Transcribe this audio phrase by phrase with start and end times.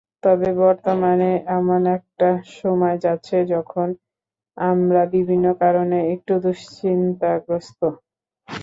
[0.23, 3.87] তবে বর্তমানে এমন একটা সময় যাচ্ছে, যখন
[4.57, 7.81] আমরা বিভিন্ন কারণে একটু দুশ্চিন্তাগ্রস্ত।